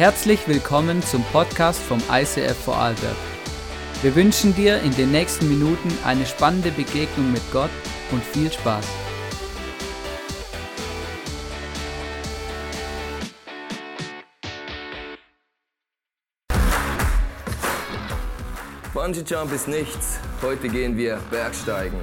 [0.00, 3.14] Herzlich willkommen zum Podcast vom ICF Vorarlberg.
[4.00, 7.68] Wir wünschen dir in den nächsten Minuten eine spannende Begegnung mit Gott
[8.10, 8.86] und viel Spaß.
[18.94, 20.18] Bungee Jump ist nichts.
[20.40, 22.00] Heute gehen wir Bergsteigen.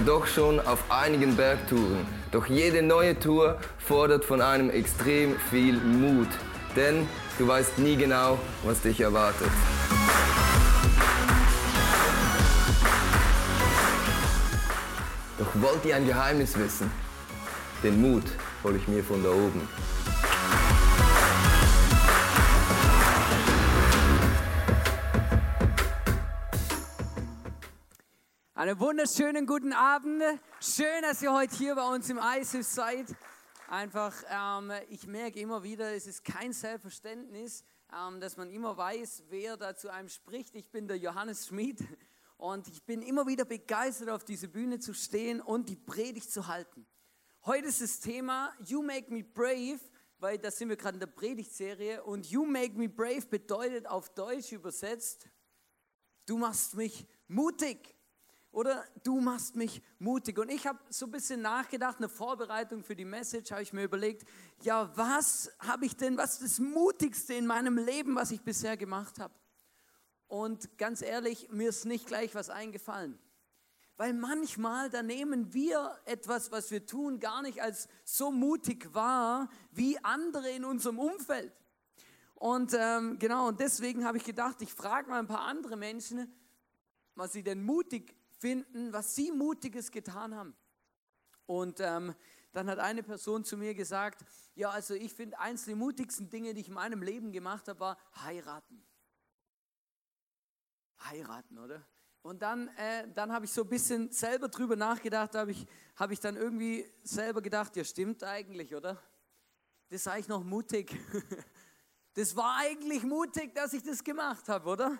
[0.00, 2.06] Doch schon auf einigen Bergtouren.
[2.32, 6.28] Doch jede neue Tour fordert von einem extrem viel Mut.
[6.76, 7.06] Denn
[7.38, 9.50] du weißt nie genau, was dich erwartet.
[15.38, 16.90] Doch wollt ihr ein Geheimnis wissen?
[17.82, 18.24] Den Mut
[18.62, 19.66] hole ich mir von da oben.
[28.60, 30.22] Einen wunderschönen guten Abend.
[30.60, 33.06] Schön, dass ihr heute hier bei uns im ISIF seid.
[33.70, 39.24] Einfach, ähm, ich merke immer wieder, es ist kein Selbstverständnis, ähm, dass man immer weiß,
[39.30, 40.54] wer da zu einem spricht.
[40.54, 41.82] Ich bin der Johannes Schmid
[42.36, 46.46] und ich bin immer wieder begeistert, auf diese Bühne zu stehen und die Predigt zu
[46.46, 46.86] halten.
[47.46, 49.80] Heute ist das Thema You Make Me Brave,
[50.18, 54.10] weil da sind wir gerade in der Predigtserie und You Make Me Brave bedeutet auf
[54.10, 55.30] Deutsch übersetzt,
[56.26, 57.96] du machst mich mutig.
[58.52, 60.38] Oder du machst mich mutig.
[60.38, 63.84] Und ich habe so ein bisschen nachgedacht, eine Vorbereitung für die Message, habe ich mir
[63.84, 64.26] überlegt,
[64.62, 68.76] ja, was habe ich denn, was ist das Mutigste in meinem Leben, was ich bisher
[68.76, 69.34] gemacht habe?
[70.26, 73.18] Und ganz ehrlich, mir ist nicht gleich was eingefallen.
[73.96, 79.48] Weil manchmal, da nehmen wir etwas, was wir tun, gar nicht als so mutig wahr
[79.72, 81.52] wie andere in unserem Umfeld.
[82.34, 86.34] Und ähm, genau, und deswegen habe ich gedacht, ich frage mal ein paar andere Menschen,
[87.14, 90.56] was sie denn mutig finden, was sie Mutiges getan haben.
[91.46, 92.14] Und ähm,
[92.52, 94.24] dann hat eine Person zu mir gesagt,
[94.54, 97.80] ja, also ich finde, eins der mutigsten Dinge, die ich in meinem Leben gemacht habe,
[97.80, 98.82] war heiraten.
[101.04, 101.86] Heiraten, oder?
[102.22, 106.10] Und dann, äh, dann habe ich so ein bisschen selber drüber nachgedacht, habe ich, hab
[106.10, 109.00] ich dann irgendwie selber gedacht, ja stimmt eigentlich, oder?
[109.88, 110.96] Das sei ich noch mutig.
[112.14, 114.98] Das war eigentlich mutig, dass ich das gemacht habe, oder?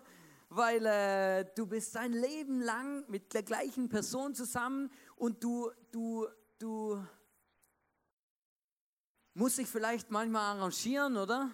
[0.51, 6.27] Weil äh, du bist dein Leben lang mit der gleichen Person zusammen und du, du,
[6.59, 7.03] du
[9.35, 11.51] musst dich vielleicht manchmal arrangieren, oder?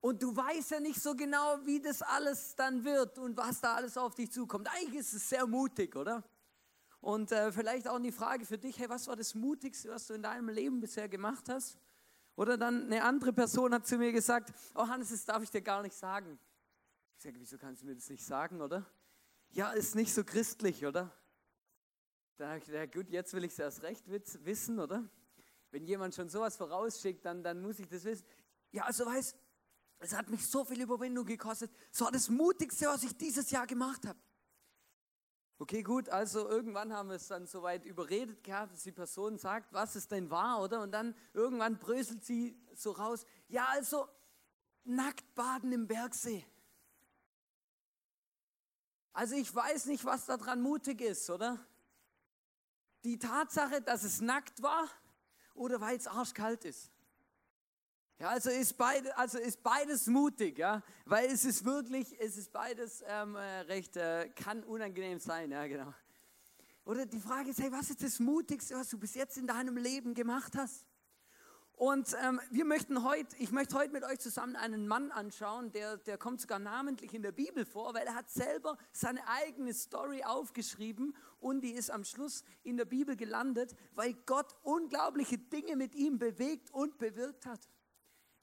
[0.00, 3.74] Und du weißt ja nicht so genau, wie das alles dann wird und was da
[3.74, 4.68] alles auf dich zukommt.
[4.68, 6.24] Eigentlich ist es sehr mutig, oder?
[7.00, 10.14] Und äh, vielleicht auch die Frage für dich, hey, was war das Mutigste, was du
[10.14, 11.76] in deinem Leben bisher gemacht hast?
[12.36, 15.60] Oder dann eine andere Person hat zu mir gesagt, oh Hannes, das darf ich dir
[15.60, 16.38] gar nicht sagen.
[17.22, 18.84] Ich sage, wieso kannst du mir das nicht sagen, oder?
[19.50, 21.16] Ja, ist nicht so christlich, oder?
[22.36, 25.08] Da habe ich gedacht, gut, jetzt will ich es erst recht wissen, oder?
[25.70, 28.26] Wenn jemand schon sowas vorausschickt, dann, dann muss ich das wissen.
[28.72, 29.36] Ja, also weiß,
[30.00, 31.70] es hat mich so viel Überwindung gekostet.
[31.92, 34.18] Es war das Mutigste, was ich dieses Jahr gemacht habe.
[35.58, 39.72] Okay, gut, also irgendwann haben wir es dann soweit überredet gehabt, dass die Person sagt,
[39.72, 40.82] was es denn war, oder?
[40.82, 44.08] Und dann irgendwann bröselt sie so raus, ja, also
[44.82, 46.44] nackt baden im Bergsee.
[49.12, 51.58] Also ich weiß nicht, was daran mutig ist, oder?
[53.04, 54.88] Die Tatsache, dass es nackt war
[55.54, 56.90] oder weil es arschkalt ist.
[58.18, 62.52] Ja, also ist, beide, also ist beides mutig, ja, weil es ist wirklich, es ist
[62.52, 65.92] beides ähm, äh, recht, äh, kann unangenehm sein, ja, genau.
[66.84, 69.76] Oder die Frage ist, hey, was ist das Mutigste, was du bis jetzt in deinem
[69.76, 70.86] Leben gemacht hast?
[71.82, 75.96] Und ähm, wir möchten heute, ich möchte heute mit euch zusammen einen Mann anschauen, der,
[75.96, 80.22] der kommt sogar namentlich in der Bibel vor, weil er hat selber seine eigene Story
[80.22, 85.96] aufgeschrieben und die ist am Schluss in der Bibel gelandet, weil Gott unglaubliche Dinge mit
[85.96, 87.68] ihm bewegt und bewirkt hat.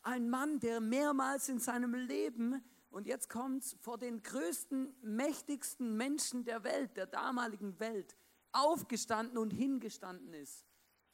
[0.01, 6.43] Ein Mann, der mehrmals in seinem Leben, und jetzt kommt's, vor den größten, mächtigsten Menschen
[6.43, 8.17] der Welt, der damaligen Welt,
[8.51, 10.68] aufgestanden und hingestanden ist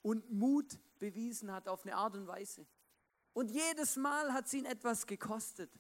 [0.06, 2.68] und Mut bewiesen hat auf eine Art und Weise.
[3.34, 5.72] Und jedes Mal hat es ihn etwas gekostet.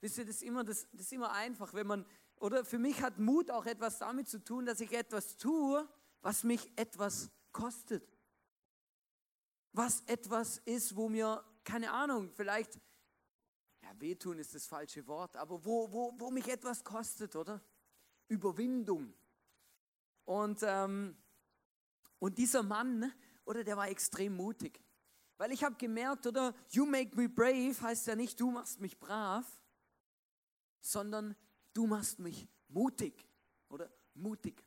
[0.00, 3.02] Wisst ihr, das ist immer, das, das ist immer einfach, wenn man, oder für mich
[3.02, 5.88] hat Mut auch etwas damit zu tun, dass ich etwas tue,
[6.22, 8.08] was mich etwas kostet.
[9.72, 12.78] Was etwas ist, wo mir, keine Ahnung, vielleicht,
[13.82, 17.60] ja, wehtun ist das falsche Wort, aber wo, wo, wo mich etwas kostet, oder?
[18.28, 19.12] Überwindung.
[20.24, 21.16] Und, ähm,
[22.24, 23.12] und dieser Mann, ne,
[23.44, 24.82] oder der war extrem mutig.
[25.36, 28.98] Weil ich habe gemerkt, oder you make me brave heißt ja nicht, du machst mich
[28.98, 29.44] brav,
[30.80, 31.36] sondern
[31.74, 33.28] du machst mich mutig,
[33.68, 33.92] oder?
[34.14, 34.64] Mutig.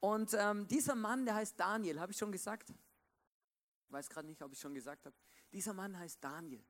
[0.00, 2.70] Und ähm, dieser Mann, der heißt Daniel, habe ich schon gesagt?
[2.70, 5.14] Ich weiß gerade nicht, ob ich schon gesagt habe.
[5.52, 6.66] Dieser Mann heißt Daniel.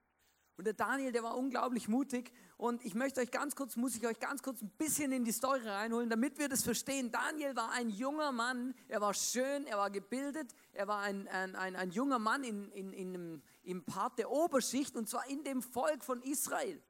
[0.56, 2.32] Und der Daniel, der war unglaublich mutig.
[2.56, 5.32] Und ich möchte euch ganz kurz, muss ich euch ganz kurz ein bisschen in die
[5.32, 7.10] Story reinholen, damit wir das verstehen.
[7.10, 11.56] Daniel war ein junger Mann, er war schön, er war gebildet, er war ein, ein,
[11.56, 15.62] ein, ein junger Mann in, in, in im Part der Oberschicht und zwar in dem
[15.62, 16.80] Volk von Israel.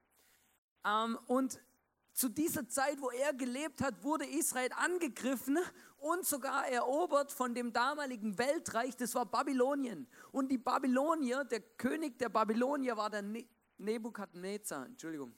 [0.85, 1.61] Ähm, und
[2.13, 5.59] zu dieser Zeit, wo er gelebt hat, wurde Israel angegriffen
[5.99, 10.07] und sogar erobert von dem damaligen Weltreich, das war Babylonien.
[10.31, 13.23] Und die Babylonier, der König der Babylonier war der
[13.85, 15.35] Nebukadnezar, Entschuldigung,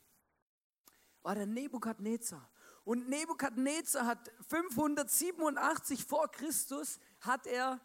[1.23, 2.51] war der Nebukadnezar.
[2.85, 7.81] Und Nebukadnezar hat 587 vor Christus, hat er,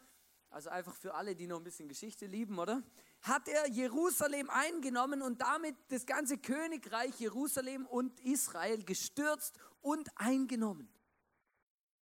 [0.49, 2.83] also einfach für alle, die noch ein bisschen Geschichte lieben, oder?
[3.21, 10.89] hat er Jerusalem eingenommen und damit das ganze Königreich Jerusalem und Israel gestürzt und eingenommen.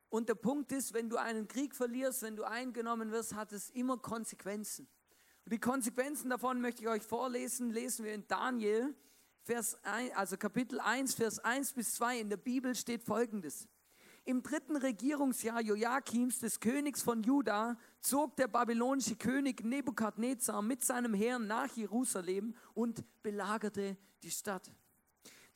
[0.09, 3.69] Und der Punkt ist, wenn du einen Krieg verlierst, wenn du eingenommen wirst, hat es
[3.69, 4.87] immer Konsequenzen.
[5.51, 8.93] Die Konsequenzen davon möchte ich euch vorlesen, lesen wir in Daniel,
[9.41, 13.67] Vers 1, also Kapitel 1, Vers 1 bis 2 in der Bibel steht folgendes.
[14.25, 21.15] Im dritten Regierungsjahr Joachims, des Königs von Juda, zog der babylonische König Nebukadnezar mit seinem
[21.15, 24.71] Heer nach Jerusalem und belagerte die Stadt.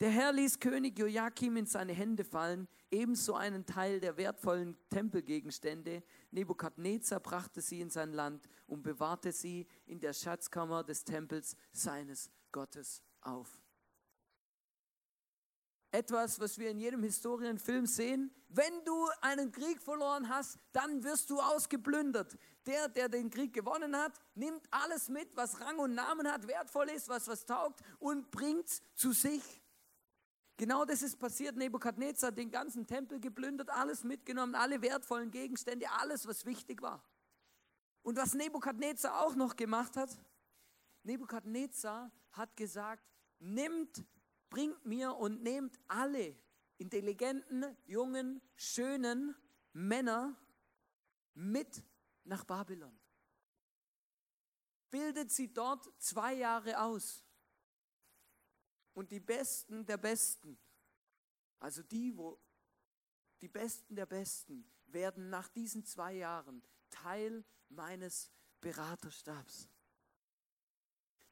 [0.03, 6.03] Der Herr ließ König Joachim in seine Hände fallen, ebenso einen Teil der wertvollen Tempelgegenstände.
[6.31, 12.29] Nebukadnezar brachte sie in sein Land und bewahrte sie in der Schatzkammer des Tempels seines
[12.51, 13.63] Gottes auf
[15.93, 18.31] etwas, was wir in jedem Historienfilm sehen.
[18.49, 22.35] Wenn du einen Krieg verloren hast, dann wirst du ausgeplündert.
[22.65, 26.89] Der, der den Krieg gewonnen hat, nimmt alles mit, was Rang und Namen hat, wertvoll
[26.89, 29.62] ist, was was taugt und bringt zu sich.
[30.63, 31.57] Genau das ist passiert.
[31.57, 37.03] Nebukadnezar hat den ganzen Tempel geplündert, alles mitgenommen, alle wertvollen Gegenstände, alles, was wichtig war.
[38.01, 40.17] Und was Nebukadnezar auch noch gemacht hat,
[41.03, 43.03] Nebukadnezar hat gesagt,
[43.39, 44.05] nimmt
[44.49, 46.33] bringt mir und nehmt alle
[46.77, 49.35] intelligenten, jungen, schönen
[49.73, 50.33] Männer
[51.33, 51.83] mit
[52.23, 52.97] nach Babylon.
[54.89, 57.22] Bildet sie dort zwei Jahre aus.
[58.93, 60.57] Und die Besten der Besten,
[61.59, 62.39] also die, wo
[63.41, 68.31] die Besten der Besten, werden nach diesen zwei Jahren Teil meines
[68.61, 69.67] Beraterstabs.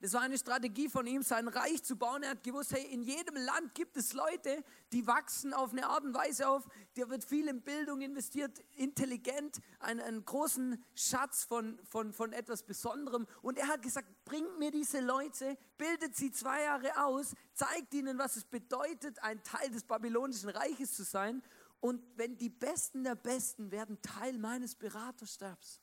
[0.01, 2.23] Das war eine Strategie von ihm, sein Reich zu bauen.
[2.23, 6.03] Er hat gewusst, hey, in jedem Land gibt es Leute, die wachsen auf eine Art
[6.03, 6.67] und Weise auf.
[6.95, 12.63] Da wird viel in Bildung investiert, intelligent, einen, einen großen Schatz von, von, von etwas
[12.63, 13.27] Besonderem.
[13.43, 18.17] Und er hat gesagt, bringt mir diese Leute, bildet sie zwei Jahre aus, zeigt ihnen,
[18.17, 21.43] was es bedeutet, ein Teil des babylonischen Reiches zu sein.
[21.79, 25.79] Und wenn die Besten der Besten werden Teil meines Beraterstabs.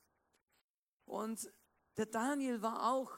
[1.05, 1.53] Und
[1.97, 3.17] der Daniel war auch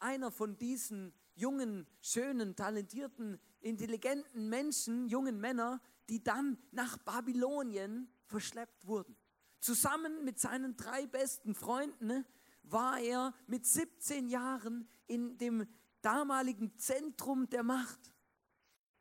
[0.00, 8.86] einer von diesen jungen, schönen, talentierten, intelligenten Menschen, jungen Männer, die dann nach Babylonien verschleppt
[8.86, 9.16] wurden.
[9.60, 12.24] Zusammen mit seinen drei besten Freunden
[12.62, 15.66] war er mit 17 Jahren in dem
[16.00, 18.12] damaligen Zentrum der Macht,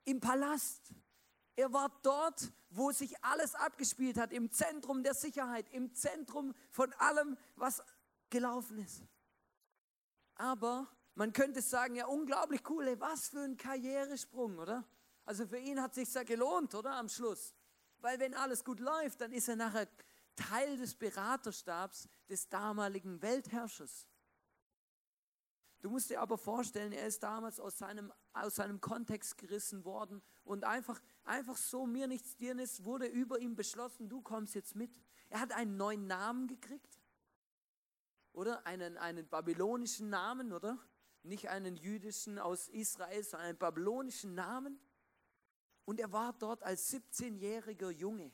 [0.06, 0.94] im Palast.
[1.56, 6.94] Er war dort, wo sich alles abgespielt hat, im Zentrum der Sicherheit, im Zentrum von
[6.94, 7.84] allem, was
[8.30, 9.04] gelaufen ist.
[10.36, 14.86] Aber man könnte sagen, ja, unglaublich cool, ey, was für ein Karrieresprung, oder?
[15.26, 16.94] Also für ihn hat sich ja gelohnt, oder?
[16.94, 17.56] Am Schluss.
[18.00, 19.88] Weil wenn alles gut läuft, dann ist er nachher
[20.36, 24.08] Teil des Beraterstabs des damaligen Weltherrschers.
[25.82, 30.22] Du musst dir aber vorstellen, er ist damals aus seinem, aus seinem Kontext gerissen worden
[30.44, 34.76] und einfach, einfach so mir nichts dir nichts, wurde über ihm beschlossen, du kommst jetzt
[34.76, 34.92] mit.
[35.30, 37.00] Er hat einen neuen Namen gekriegt
[38.38, 38.66] oder?
[38.68, 40.78] Einen, einen babylonischen Namen, oder?
[41.28, 44.80] Nicht einen jüdischen aus Israel, sondern einen babylonischen Namen.
[45.86, 48.32] Und er war dort als 17-jähriger Junge.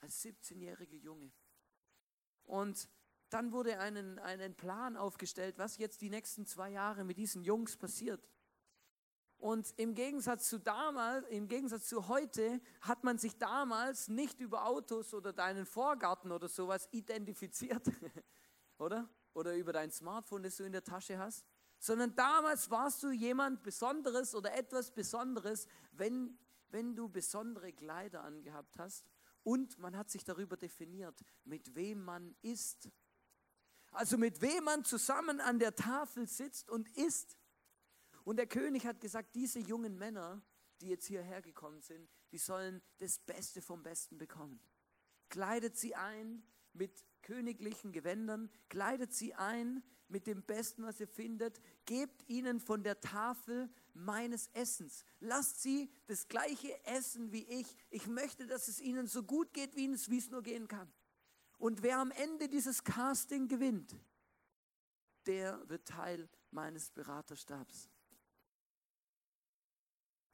[0.00, 1.32] Als 17-jähriger Junge.
[2.44, 2.88] Und
[3.30, 7.76] dann wurde einen, einen Plan aufgestellt, was jetzt die nächsten zwei Jahre mit diesen Jungs
[7.76, 8.28] passiert.
[9.38, 14.66] Und im Gegensatz zu damals, im Gegensatz zu heute, hat man sich damals nicht über
[14.66, 17.90] Autos oder deinen Vorgarten oder sowas identifiziert,
[18.78, 19.08] oder?
[19.36, 21.44] Oder über dein Smartphone, das du in der Tasche hast,
[21.78, 26.38] sondern damals warst du jemand Besonderes oder etwas Besonderes, wenn,
[26.70, 29.04] wenn du besondere Kleider angehabt hast.
[29.42, 32.88] Und man hat sich darüber definiert, mit wem man isst.
[33.92, 37.36] Also mit wem man zusammen an der Tafel sitzt und isst.
[38.24, 40.40] Und der König hat gesagt, diese jungen Männer,
[40.80, 44.60] die jetzt hierher gekommen sind, die sollen das Beste vom Besten bekommen.
[45.28, 51.60] Kleidet sie ein mit königlichen Gewändern, kleidet sie ein mit dem Besten, was ihr findet,
[51.84, 55.04] gebt ihnen von der Tafel meines Essens.
[55.18, 57.66] Lasst sie das gleiche essen wie ich.
[57.90, 60.88] Ich möchte, dass es ihnen so gut geht, wie es, wie es nur gehen kann.
[61.58, 63.96] Und wer am Ende dieses Casting gewinnt,
[65.26, 67.90] der wird Teil meines Beraterstabs.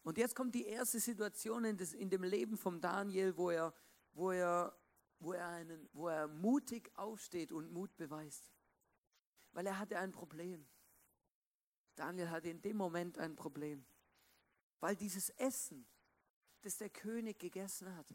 [0.02, 3.72] Und jetzt kommt die erste Situation in, das, in dem Leben von Daniel, wo er,
[4.12, 4.76] wo, er,
[5.22, 8.50] wo, er einen, wo er mutig aufsteht und Mut beweist.
[9.52, 10.66] Weil er hatte ein Problem.
[11.94, 13.84] Daniel hatte in dem Moment ein Problem.
[14.80, 15.86] Weil dieses Essen,
[16.62, 18.12] das der König gegessen hat,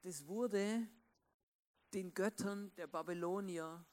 [0.00, 0.88] das wurde
[1.92, 3.84] den Göttern der Babylonier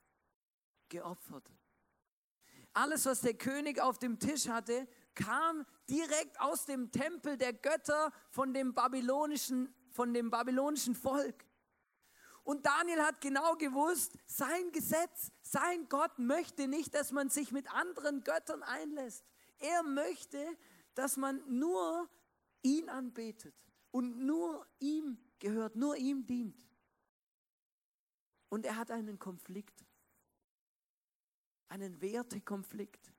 [0.89, 1.49] geopfert.
[2.73, 8.13] Alles, was der König auf dem Tisch hatte, kam direkt aus dem Tempel der Götter
[8.29, 11.45] von dem babylonischen, von dem babylonischen Volk.
[12.43, 17.71] Und Daniel hat genau gewusst, sein Gesetz, sein Gott möchte nicht, dass man sich mit
[17.73, 19.23] anderen Göttern einlässt.
[19.59, 20.57] Er möchte,
[20.95, 22.09] dass man nur
[22.63, 23.55] ihn anbetet
[23.91, 26.67] und nur ihm gehört, nur ihm dient.
[28.49, 29.85] Und er hat einen Konflikt,
[31.67, 33.13] einen Wertekonflikt.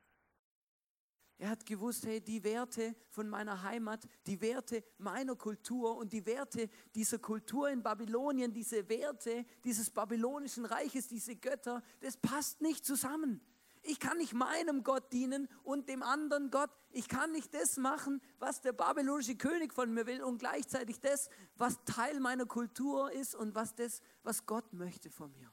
[1.42, 6.24] Er hat gewusst, hey, die Werte von meiner Heimat, die Werte meiner Kultur und die
[6.24, 12.86] Werte dieser Kultur in Babylonien, diese Werte dieses babylonischen Reiches, diese Götter, das passt nicht
[12.86, 13.40] zusammen.
[13.82, 16.70] Ich kann nicht meinem Gott dienen und dem anderen Gott.
[16.92, 21.28] Ich kann nicht das machen, was der babylonische König von mir will und gleichzeitig das,
[21.56, 25.52] was Teil meiner Kultur ist und was das, was Gott möchte von mir.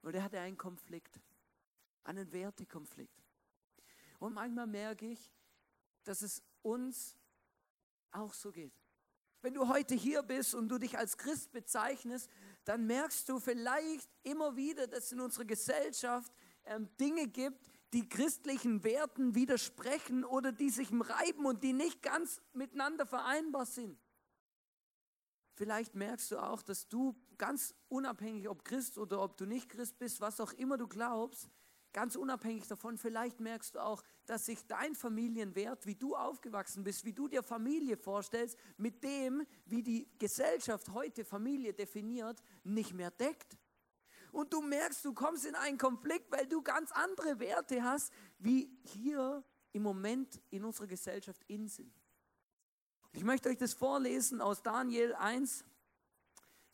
[0.00, 1.20] Und er hatte einen Konflikt,
[2.04, 3.27] einen Wertekonflikt.
[4.18, 5.30] Und manchmal merke ich,
[6.04, 7.16] dass es uns
[8.10, 8.72] auch so geht.
[9.40, 12.28] Wenn du heute hier bist und du dich als Christ bezeichnest,
[12.64, 16.32] dann merkst du vielleicht immer wieder, dass es in unserer Gesellschaft
[16.64, 22.42] ähm, Dinge gibt, die christlichen Werten widersprechen oder die sich reiben und die nicht ganz
[22.52, 23.98] miteinander vereinbar sind.
[25.54, 29.98] Vielleicht merkst du auch, dass du ganz unabhängig, ob Christ oder ob du nicht Christ
[29.98, 31.48] bist, was auch immer du glaubst,
[31.92, 37.04] Ganz unabhängig davon, vielleicht merkst du auch, dass sich dein Familienwert, wie du aufgewachsen bist,
[37.04, 43.10] wie du dir Familie vorstellst, mit dem, wie die Gesellschaft heute Familie definiert, nicht mehr
[43.10, 43.56] deckt.
[44.32, 48.70] Und du merkst, du kommst in einen Konflikt, weil du ganz andere Werte hast, wie
[48.84, 49.42] hier
[49.72, 51.92] im Moment in unserer Gesellschaft in sind.
[53.12, 55.64] Ich möchte euch das vorlesen aus Daniel 1,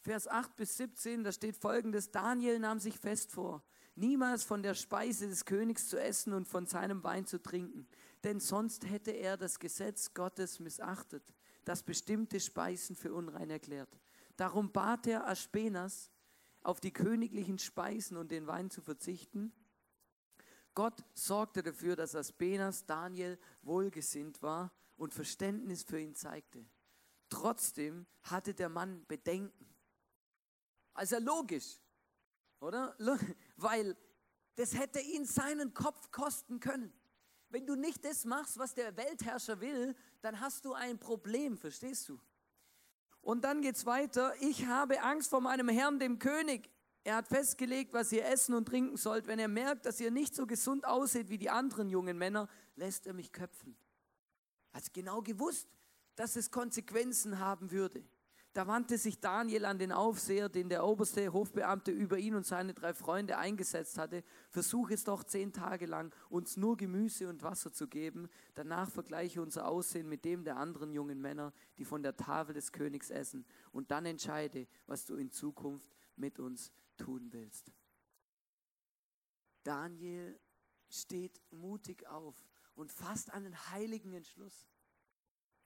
[0.00, 1.25] Vers 8 bis 17.
[1.25, 3.62] Da steht folgendes: Daniel nahm sich fest vor
[3.96, 7.86] niemals von der Speise des Königs zu essen und von seinem Wein zu trinken,
[8.22, 11.22] denn sonst hätte er das Gesetz Gottes missachtet,
[11.64, 13.98] das bestimmte Speisen für unrein erklärt.
[14.36, 16.10] Darum bat er Aspenas,
[16.62, 19.52] auf die königlichen Speisen und den Wein zu verzichten.
[20.74, 26.64] Gott sorgte dafür, dass Aspenas Daniel wohlgesinnt war und Verständnis für ihn zeigte.
[27.28, 29.74] Trotzdem hatte der Mann Bedenken.
[30.94, 31.78] Also logisch
[32.64, 32.96] oder?
[33.56, 33.96] Weil
[34.56, 36.92] das hätte ihn seinen Kopf kosten können.
[37.49, 42.08] Wenn du nicht das machst, was der Weltherrscher will, dann hast du ein Problem, verstehst
[42.08, 42.18] du?
[43.20, 44.34] Und dann geht's weiter.
[44.40, 46.68] Ich habe Angst vor meinem Herrn, dem König.
[47.04, 49.26] Er hat festgelegt, was ihr essen und trinken sollt.
[49.26, 53.06] Wenn er merkt, dass ihr nicht so gesund aussieht wie die anderen jungen Männer, lässt
[53.06, 53.76] er mich köpfen.
[54.73, 55.68] Er hat genau gewusst,
[56.16, 58.04] dass es Konsequenzen haben würde.
[58.54, 62.73] Da wandte sich Daniel an den Aufseher, den der oberste Hofbeamte über ihn und seine
[62.73, 64.23] drei Freunde eingesetzt hatte.
[64.49, 68.28] Versuch es doch zehn Tage lang, uns nur Gemüse und Wasser zu geben.
[68.54, 72.70] Danach vergleiche unser Aussehen mit dem der anderen jungen Männer, die von der Tafel des
[72.70, 73.44] Königs essen.
[73.73, 77.73] Und dann entscheide, was du in Zukunft mit uns tun willst.
[79.64, 80.38] Daniel
[80.88, 82.37] steht mutig auf
[82.76, 84.68] und fasst einen heiligen Entschluss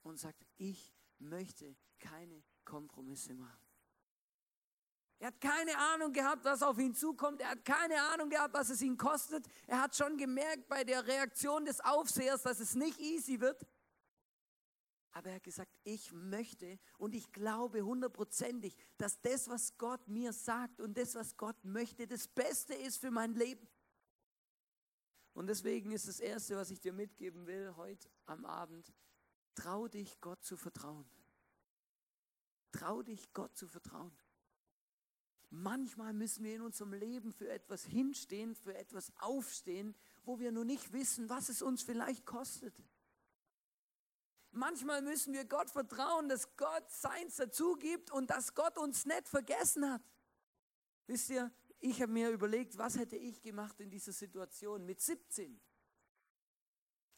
[0.02, 3.58] und sagt, ich möchte keine Kompromisse machen.
[5.18, 7.40] Er hat keine Ahnung gehabt, was auf ihn zukommt.
[7.40, 9.46] Er hat keine Ahnung gehabt, was es ihn kostet.
[9.66, 13.66] Er hat schon gemerkt bei der Reaktion des Aufsehers, dass es nicht easy wird.
[15.10, 20.32] Aber er hat gesagt, ich möchte und ich glaube hundertprozentig, dass das, was Gott mir
[20.32, 23.66] sagt und das, was Gott möchte, das Beste ist für mein Leben.
[25.32, 28.92] Und deswegen ist das Erste, was ich dir mitgeben will heute am Abend,
[29.56, 31.10] trau dich, Gott zu vertrauen.
[32.72, 34.16] Trau dich, Gott zu vertrauen.
[35.50, 39.94] Manchmal müssen wir in unserem Leben für etwas hinstehen, für etwas aufstehen,
[40.24, 42.74] wo wir nur nicht wissen, was es uns vielleicht kostet.
[44.50, 49.28] Manchmal müssen wir Gott vertrauen, dass Gott seins dazu gibt und dass Gott uns nicht
[49.28, 50.02] vergessen hat.
[51.06, 55.60] Wisst ihr, ich habe mir überlegt, was hätte ich gemacht in dieser Situation mit 17?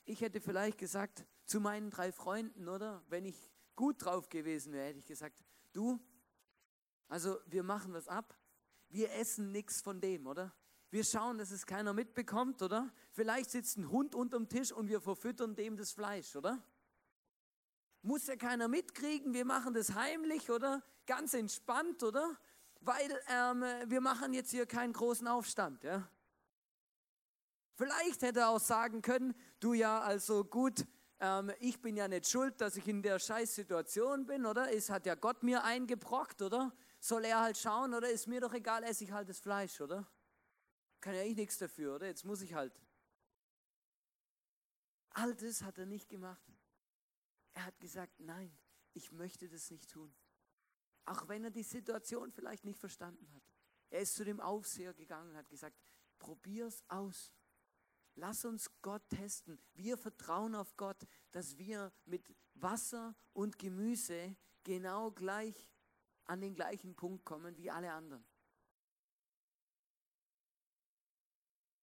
[0.04, 3.02] Ich hätte vielleicht gesagt zu meinen drei Freunden, oder?
[3.08, 5.98] Wenn ich gut drauf gewesen wäre, hätte ich gesagt, du,
[7.08, 8.38] also wir machen was ab,
[8.90, 10.54] wir essen nichts von dem, oder?
[10.90, 12.92] Wir schauen, dass es keiner mitbekommt, oder?
[13.10, 16.62] Vielleicht sitzt ein Hund unterm Tisch und wir verfüttern dem das Fleisch, oder?
[18.02, 20.82] Muss ja keiner mitkriegen, wir machen das heimlich, oder?
[21.06, 22.38] Ganz entspannt, oder?
[22.80, 26.06] Weil ähm, wir machen jetzt hier keinen großen Aufstand, ja?
[27.76, 30.84] Vielleicht hätte er auch sagen können, du ja, also gut,
[31.20, 34.72] ähm, ich bin ja nicht schuld, dass ich in der Scheißsituation bin, oder?
[34.72, 36.74] Es hat ja Gott mir eingebrockt, oder?
[36.98, 38.10] Soll er halt schauen, oder?
[38.10, 40.06] Ist mir doch egal, esse ich halt das Fleisch, oder?
[41.00, 42.06] Kann ja ich nichts dafür, oder?
[42.06, 42.72] Jetzt muss ich halt.
[45.10, 46.42] All das hat er nicht gemacht.
[47.52, 48.56] Er hat gesagt, nein,
[48.94, 50.14] ich möchte das nicht tun.
[51.04, 53.42] Auch wenn er die Situation vielleicht nicht verstanden hat.
[53.90, 55.76] Er ist zu dem Aufseher gegangen und hat gesagt,
[56.18, 57.32] probier's aus.
[58.20, 59.58] Lass uns Gott testen.
[59.72, 65.70] Wir vertrauen auf Gott, dass wir mit Wasser und Gemüse genau gleich
[66.26, 68.22] an den gleichen Punkt kommen wie alle anderen.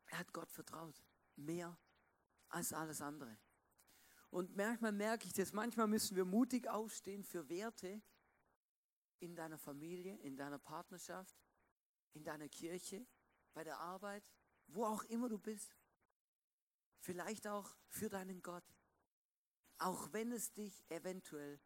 [0.05, 1.03] Er hat Gott vertraut.
[1.37, 1.75] Mehr
[2.49, 3.35] als alles andere.
[4.29, 7.99] Und manchmal merke ich das, manchmal müssen wir mutig aufstehen für Werte
[9.17, 11.35] in deiner Familie, in deiner Partnerschaft,
[12.13, 13.07] in deiner Kirche,
[13.53, 14.31] bei der Arbeit,
[14.67, 15.75] wo auch immer du bist.
[17.07, 18.65] Vielleicht auch für deinen Gott.
[19.77, 21.57] Auch wenn es dich eventuell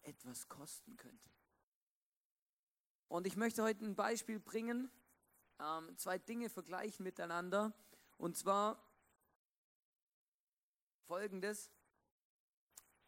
[0.00, 1.30] etwas kosten könnte.
[3.08, 4.90] Und ich möchte heute ein Beispiel bringen,
[5.58, 7.74] ähm, zwei Dinge vergleichen miteinander.
[8.16, 8.82] Und zwar
[11.06, 11.70] folgendes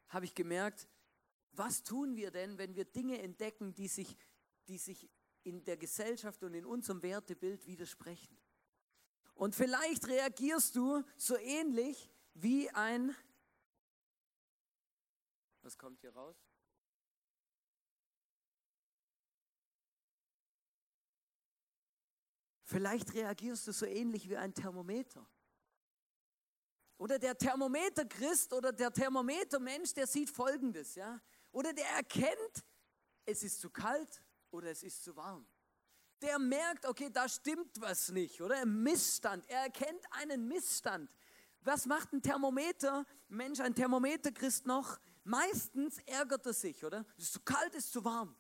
[0.09, 0.87] habe ich gemerkt,
[1.53, 4.19] was tun wir denn, wenn wir Dinge entdecken, die sich,
[4.69, 5.09] die sich
[5.45, 8.37] in der Gesellschaft und in unserem Wertebild widersprechen?
[9.41, 13.17] Und vielleicht reagierst du so ähnlich wie ein...
[15.63, 16.37] Was kommt hier raus?
[22.65, 25.27] Vielleicht reagierst du so ähnlich wie ein Thermometer.
[26.99, 31.19] Oder der Thermometer-Christ oder der Thermometer-Mensch, der sieht Folgendes, ja.
[31.51, 32.67] Oder der erkennt,
[33.25, 35.49] es ist zu kalt oder es ist zu warm
[36.23, 38.57] der merkt, okay, da stimmt was nicht, oder?
[38.57, 39.49] Ein Missstand.
[39.49, 41.11] Er erkennt einen Missstand.
[41.63, 43.05] Was macht ein Thermometer?
[43.29, 44.99] Mensch, ein Thermometer-Christ noch?
[45.25, 47.05] Meistens ärgert er sich, oder?
[47.17, 48.35] Es ist zu kalt, es ist zu warm,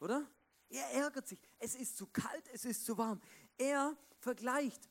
[0.00, 0.28] oder?
[0.68, 1.40] Er ärgert sich.
[1.58, 3.20] Es ist zu kalt, es ist zu warm.
[3.56, 4.88] Er vergleicht.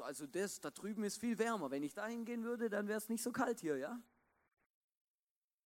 [0.00, 1.70] Also das da drüben ist viel wärmer.
[1.70, 4.00] Wenn ich da hingehen würde, dann wäre es nicht so kalt hier, ja?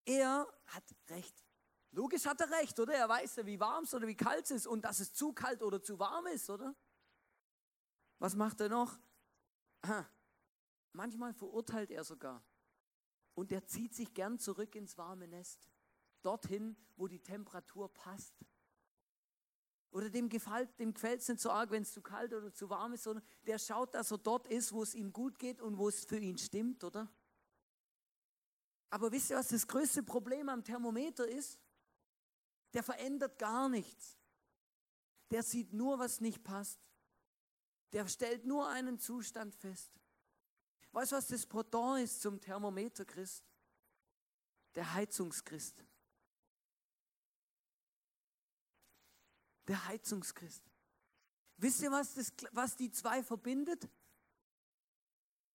[0.04, 1.44] Er hat recht.
[1.92, 2.94] Logisch hat er recht, oder?
[2.94, 5.32] Er weiß ja, wie warm es oder wie kalt es ist und dass es zu
[5.32, 6.74] kalt oder zu warm ist, oder?
[8.18, 8.98] Was macht er noch?
[9.82, 10.08] Aha.
[10.92, 12.42] Manchmal verurteilt er sogar.
[13.34, 15.68] Und er zieht sich gern zurück ins warme Nest.
[16.22, 18.34] Dorthin, wo die Temperatur passt.
[19.90, 22.94] Oder dem gefällt dem es nicht so arg, wenn es zu kalt oder zu warm
[22.94, 25.88] ist, sondern der schaut, dass er dort ist, wo es ihm gut geht und wo
[25.88, 27.12] es für ihn stimmt, oder?
[28.88, 31.61] Aber wisst ihr, was das größte Problem am Thermometer ist?
[32.72, 34.18] Der verändert gar nichts.
[35.30, 36.78] Der sieht nur, was nicht passt.
[37.92, 39.90] Der stellt nur einen Zustand fest.
[40.92, 43.44] Weißt du, was das Pendant ist zum Thermometer-Christ?
[44.74, 45.84] Der Heizungschrist.
[49.68, 50.62] Der Heizungschrist.
[51.58, 53.88] Wisst ihr, was, das, was die zwei verbindet?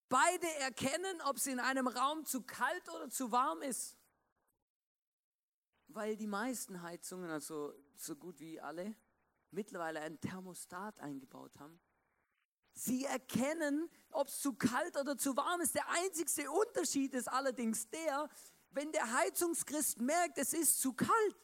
[0.09, 3.96] Beide erkennen, ob es in einem Raum zu kalt oder zu warm ist
[5.97, 8.95] weil die meisten Heizungen, also so gut wie alle,
[9.49, 11.79] mittlerweile ein Thermostat eingebaut haben.
[12.73, 15.73] Sie erkennen, ob es zu kalt oder zu warm ist.
[15.73, 18.29] Der einzigste Unterschied ist allerdings der,
[18.69, 21.35] wenn der Heizungschrist merkt, es ist zu kalt,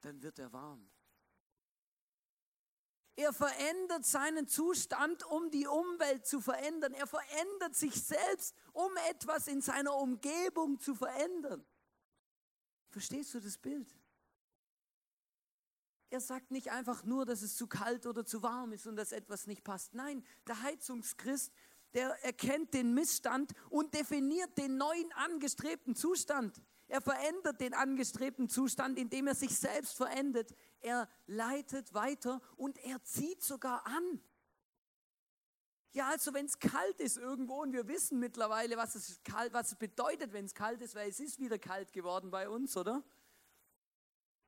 [0.00, 0.90] dann wird er warm.
[3.14, 6.92] Er verändert seinen Zustand, um die Umwelt zu verändern.
[6.94, 11.64] Er verändert sich selbst, um etwas in seiner Umgebung zu verändern.
[12.92, 13.88] Verstehst du das Bild?
[16.10, 19.12] Er sagt nicht einfach nur, dass es zu kalt oder zu warm ist und dass
[19.12, 19.94] etwas nicht passt.
[19.94, 21.50] Nein, der Heizungschrist,
[21.94, 26.60] der erkennt den Missstand und definiert den neuen angestrebten Zustand.
[26.86, 30.54] Er verändert den angestrebten Zustand, indem er sich selbst verändert.
[30.80, 34.20] Er leitet weiter und er zieht sogar an.
[35.94, 39.72] Ja, also wenn es kalt ist irgendwo und wir wissen mittlerweile, was es, kalt, was
[39.72, 43.04] es bedeutet, wenn es kalt ist, weil es ist wieder kalt geworden bei uns, oder?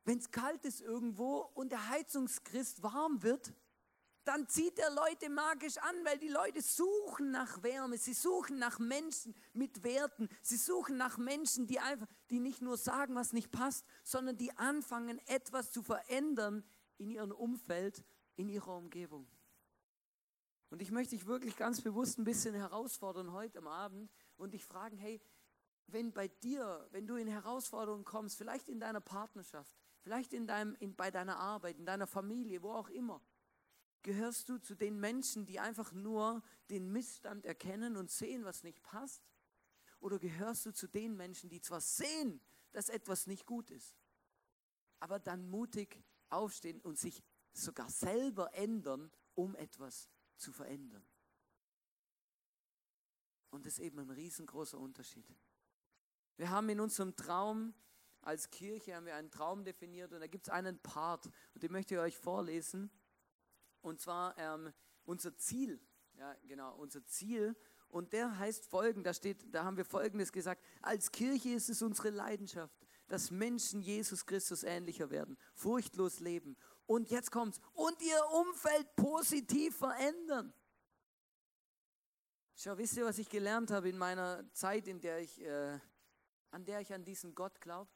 [0.04, 3.52] Wenn es kalt ist irgendwo und der Heizungschrist warm wird,
[4.24, 8.78] dann zieht er Leute magisch an, weil die Leute suchen nach Wärme, sie suchen nach
[8.78, 13.50] Menschen mit Werten, sie suchen nach Menschen, die einfach, die nicht nur sagen, was nicht
[13.50, 16.64] passt, sondern die anfangen, etwas zu verändern
[16.96, 18.02] in ihrem Umfeld,
[18.36, 19.26] in ihrer Umgebung.
[20.74, 24.64] Und ich möchte dich wirklich ganz bewusst ein bisschen herausfordern heute am Abend und dich
[24.64, 25.20] fragen, hey,
[25.86, 30.74] wenn bei dir, wenn du in Herausforderungen kommst, vielleicht in deiner Partnerschaft, vielleicht in deinem,
[30.80, 33.22] in, bei deiner Arbeit, in deiner Familie, wo auch immer,
[34.02, 38.82] gehörst du zu den Menschen, die einfach nur den Missstand erkennen und sehen, was nicht
[38.82, 39.22] passt?
[40.00, 42.40] Oder gehörst du zu den Menschen, die zwar sehen,
[42.72, 43.94] dass etwas nicht gut ist,
[44.98, 51.04] aber dann mutig aufstehen und sich sogar selber ändern, um etwas zu verändern.
[53.50, 55.26] Und das ist eben ein riesengroßer Unterschied.
[56.36, 57.74] Wir haben in unserem Traum
[58.24, 61.70] als Kirche haben wir einen Traum definiert und da gibt es einen Part und den
[61.70, 62.90] möchte ich euch vorlesen.
[63.82, 64.72] Und zwar ähm,
[65.04, 65.78] unser Ziel,
[66.14, 67.54] ja genau, unser Ziel.
[67.88, 71.82] Und der heißt folgend, da steht, da haben wir folgendes gesagt, als Kirche ist es
[71.82, 72.74] unsere Leidenschaft,
[73.08, 77.60] dass Menschen Jesus Christus ähnlicher werden, furchtlos leben und jetzt kommt's.
[77.72, 80.52] Und ihr Umfeld positiv verändern.
[82.56, 85.78] Schau, wisst ihr, was ich gelernt habe in meiner Zeit, in der ich, äh,
[86.50, 87.90] an der ich an diesen Gott glaube?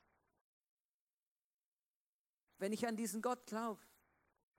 [2.58, 3.80] Wenn ich an diesen Gott glaube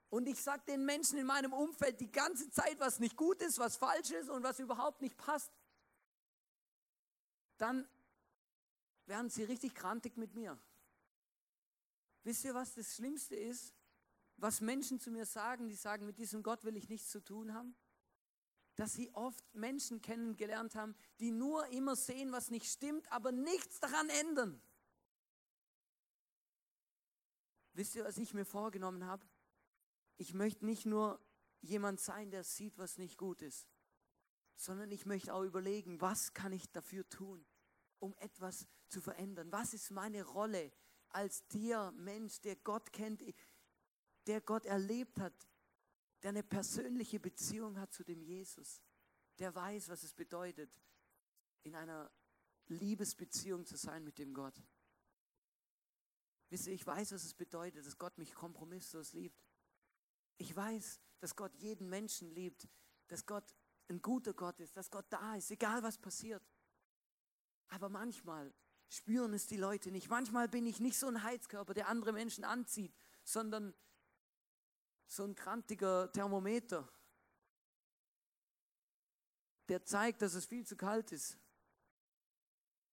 [0.10, 3.60] und ich sage den Menschen in meinem Umfeld die ganze Zeit, was nicht gut ist,
[3.60, 5.52] was falsch ist und was überhaupt nicht passt,
[7.58, 7.88] dann
[9.06, 10.58] werden sie richtig krantig mit mir.
[12.24, 13.74] Wisst ihr, was das Schlimmste ist?
[14.42, 17.54] Was Menschen zu mir sagen, die sagen, mit diesem Gott will ich nichts zu tun
[17.54, 17.76] haben?
[18.76, 23.80] Dass sie oft Menschen kennengelernt haben, die nur immer sehen, was nicht stimmt, aber nichts
[23.80, 24.62] daran ändern.
[27.74, 29.26] Wisst ihr, was ich mir vorgenommen habe?
[30.18, 31.20] Ich möchte nicht nur
[31.62, 33.68] jemand sein, der sieht, was nicht gut ist,
[34.56, 37.46] sondern ich möchte auch überlegen, was kann ich dafür tun,
[38.00, 39.52] um etwas zu verändern?
[39.52, 40.72] Was ist meine Rolle
[41.10, 43.24] als der Mensch, der Gott kennt?
[44.30, 45.34] Der Gott erlebt hat,
[46.22, 48.80] der eine persönliche Beziehung hat zu dem Jesus,
[49.40, 50.80] der weiß, was es bedeutet,
[51.64, 52.12] in einer
[52.68, 54.54] Liebesbeziehung zu sein mit dem Gott.
[56.50, 59.44] Wisst ihr, ich weiß, was es bedeutet, dass Gott mich kompromisslos liebt.
[60.38, 62.70] Ich weiß, dass Gott jeden Menschen liebt,
[63.08, 63.56] dass Gott
[63.88, 66.48] ein guter Gott ist, dass Gott da ist, egal was passiert.
[67.70, 68.54] Aber manchmal
[68.90, 70.08] spüren es die Leute nicht.
[70.08, 73.74] Manchmal bin ich nicht so ein Heizkörper, der andere Menschen anzieht, sondern
[75.10, 76.88] so ein krantiger Thermometer,
[79.68, 81.38] der zeigt, dass es viel zu kalt ist,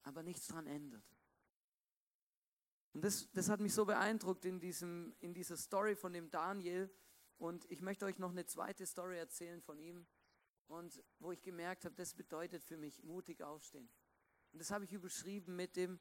[0.03, 1.05] aber nichts daran ändert.
[2.95, 6.91] Und das, das hat mich so beeindruckt in, diesem, in dieser Story von dem Daniel.
[7.37, 10.07] Und ich möchte euch noch eine zweite Story erzählen von ihm.
[10.67, 13.91] Und wo ich gemerkt habe, das bedeutet für mich mutig aufstehen.
[14.53, 16.01] Und das habe ich überschrieben mit, dem,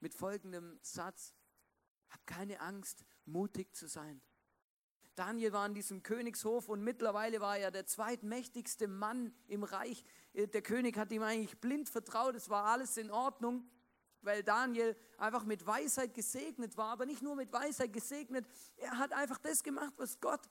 [0.00, 1.34] mit folgendem Satz.
[2.10, 4.20] Hab keine Angst, mutig zu sein.
[5.14, 10.04] Daniel war an diesem Königshof und mittlerweile war er der zweitmächtigste Mann im Reich.
[10.32, 13.68] Äh, der König hat ihm eigentlich blind vertraut, es war alles in Ordnung,
[14.22, 18.46] weil Daniel einfach mit Weisheit gesegnet war, aber nicht nur mit Weisheit gesegnet,
[18.76, 20.50] er hat einfach das gemacht, was Gott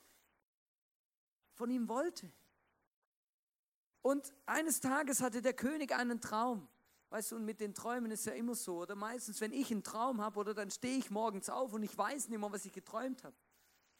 [1.53, 2.31] von ihm wollte.
[4.01, 6.67] Und eines Tages hatte der König einen Traum.
[7.09, 9.83] Weißt du, und mit den Träumen ist ja immer so, oder meistens, wenn ich einen
[9.83, 12.73] Traum habe, oder dann stehe ich morgens auf und ich weiß nicht mehr, was ich
[12.73, 13.35] geträumt habe.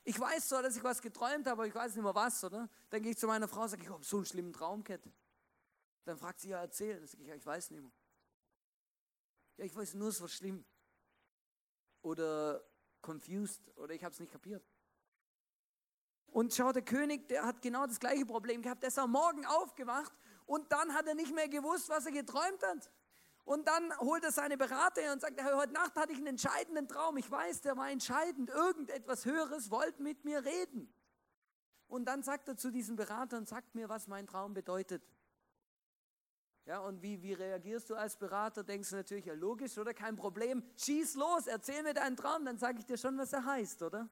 [0.06, 2.70] Ich weiß zwar, dass ich was geträumt habe, aber ich weiß nicht mehr was, oder?
[2.90, 5.08] Dann gehe ich zu meiner Frau und sage, ich habe so einen schlimmen Traum gehabt.
[6.04, 6.98] Dann fragt sie, ja, erzähl.
[6.98, 7.92] Dann sage ich, ja, ich weiß nicht mehr.
[9.58, 10.66] Ja, ich weiß nur, es war schlimm.
[12.02, 12.64] Oder
[13.02, 14.64] confused, oder ich habe es nicht kapiert.
[16.28, 18.82] Und schau, der König, der hat genau das gleiche Problem gehabt.
[18.82, 20.12] Der ist am Morgen aufgewacht
[20.46, 22.92] und dann hat er nicht mehr gewusst, was er geträumt hat.
[23.46, 27.18] Und dann holt er seine Berater und sagt, heute Nacht hatte ich einen entscheidenden Traum.
[27.18, 28.50] Ich weiß, der war entscheidend.
[28.50, 30.94] Irgendetwas Höheres wollte mit mir reden.
[31.88, 35.04] Und dann sagt er zu diesem Berater und sagt mir, was mein Traum bedeutet.
[36.66, 38.64] Ja, und wie, wie reagierst du als Berater?
[38.64, 39.94] Denkst du natürlich, ja logisch, oder?
[39.94, 40.64] Kein Problem.
[40.78, 44.10] Schieß los, erzähl mir deinen Traum, dann sage ich dir schon, was er heißt, oder?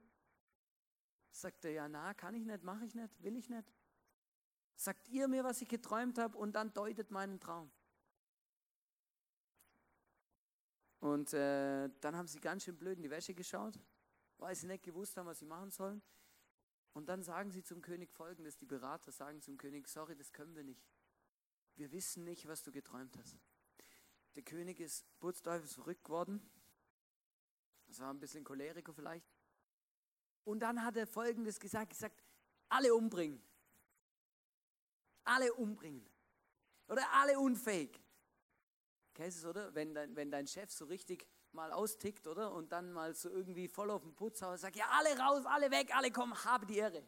[1.32, 3.74] Sagt er, ja, na, kann ich nicht, mache ich nicht, will ich nicht.
[4.76, 7.72] Sagt ihr mir, was ich geträumt habe und dann deutet meinen Traum.
[11.02, 13.80] Und äh, dann haben sie ganz schön blöd in die Wäsche geschaut,
[14.38, 16.02] weil sie nicht gewusst haben, was sie machen sollen.
[16.94, 20.56] Und dann sagen sie zum König folgendes, die Berater sagen zum König, sorry, das können
[20.56, 20.88] wir nicht.
[21.76, 23.40] Wir wissen nicht, was du geträumt hast.
[24.36, 26.40] Der König ist Burzteufels verrückt geworden.
[27.88, 29.26] Das war ein bisschen Choleriker vielleicht.
[30.44, 32.24] Und dann hat er folgendes gesagt, gesagt,
[32.70, 33.42] alle umbringen.
[35.24, 36.08] Alle umbringen.
[36.88, 38.00] Oder alle unfähig.
[39.14, 39.74] Kennst es, oder?
[39.76, 42.54] Wenn dein, wenn dein Chef so richtig mal austickt, oder?
[42.54, 45.70] Und dann mal so irgendwie voll auf den Putz haut, sagt, ja, alle raus, alle
[45.72, 47.04] weg, alle kommen, habe die Ehre.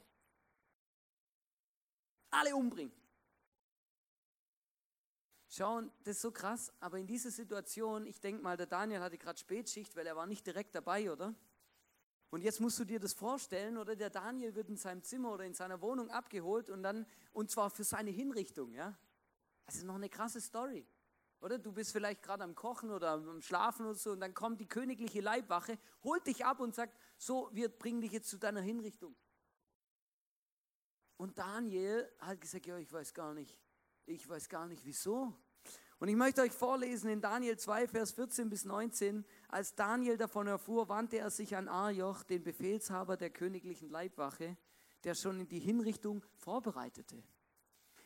[2.29, 2.93] Alle umbringen.
[5.47, 9.19] Schauen, das ist so krass, aber in dieser Situation, ich denke mal, der Daniel hatte
[9.19, 11.35] gerade Spätschicht, weil er war nicht direkt dabei, oder?
[12.31, 15.45] Und jetzt musst du dir das vorstellen, oder der Daniel wird in seinem Zimmer oder
[15.45, 18.97] in seiner Wohnung abgeholt und dann, und zwar für seine Hinrichtung, ja?
[19.67, 20.87] Das ist noch eine krasse Story.
[21.43, 24.61] Oder du bist vielleicht gerade am Kochen oder am Schlafen oder so und dann kommt
[24.61, 28.61] die königliche Leibwache, holt dich ab und sagt, so, wir bringen dich jetzt zu deiner
[28.61, 29.13] Hinrichtung.
[31.17, 33.59] Und Daniel hat gesagt, ja, ich weiß gar nicht,
[34.05, 35.33] ich weiß gar nicht wieso.
[35.99, 39.25] Und ich möchte euch vorlesen in Daniel 2, Vers 14 bis 19.
[39.49, 44.55] Als Daniel davon erfuhr, wandte er sich an Arjoch, den Befehlshaber der königlichen Leibwache,
[45.03, 47.21] der schon in die Hinrichtung vorbereitete.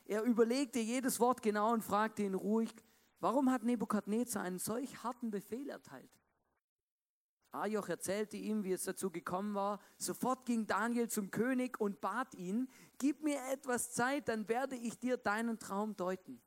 [0.05, 2.73] Er überlegte jedes Wort genau und fragte ihn ruhig,
[3.19, 6.11] warum hat Nebukadnezar einen solch harten Befehl erteilt?
[7.51, 9.79] Ajoch erzählte ihm, wie es dazu gekommen war.
[9.97, 14.99] Sofort ging Daniel zum König und bat ihn, gib mir etwas Zeit, dann werde ich
[14.99, 16.41] dir deinen Traum deuten.